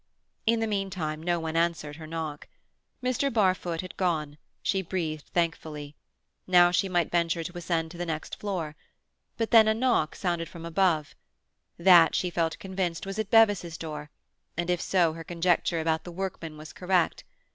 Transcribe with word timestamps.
In 0.47 0.61
the 0.61 0.65
meantime 0.65 1.21
no 1.21 1.39
one 1.39 1.55
answered 1.55 1.97
her 1.97 2.07
knock. 2.07 2.47
Mr. 3.03 3.31
Barfoot 3.31 3.81
had 3.81 3.95
gone; 3.97 4.39
she 4.63 4.81
breathed 4.81 5.27
thankfully. 5.27 5.95
Now 6.47 6.71
she 6.71 6.89
might 6.89 7.11
venture 7.11 7.43
to 7.43 7.55
ascend 7.55 7.91
to 7.91 7.99
the 7.99 8.05
next 8.07 8.39
floor. 8.39 8.75
But 9.37 9.51
then 9.51 9.67
sounded 9.67 9.77
a 9.77 9.79
knock 9.79 10.15
from 10.47 10.65
above. 10.65 11.13
That, 11.77 12.15
she 12.15 12.31
felt 12.31 12.57
convinced, 12.57 13.05
was 13.05 13.19
at 13.19 13.29
Bevis's 13.29 13.77
door, 13.77 14.09
and 14.57 14.71
if 14.71 14.81
so 14.81 15.13
her 15.13 15.23
conjecture 15.23 15.79
about 15.79 16.03
the 16.03 16.11
workman 16.11 16.57
was 16.57 16.73
correct. 16.73 17.23